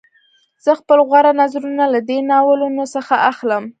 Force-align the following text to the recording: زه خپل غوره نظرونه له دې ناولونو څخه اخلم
زه 0.63 0.71
خپل 0.79 0.99
غوره 1.09 1.31
نظرونه 1.41 1.83
له 1.93 1.99
دې 2.07 2.19
ناولونو 2.31 2.83
څخه 2.95 3.15
اخلم 3.31 3.63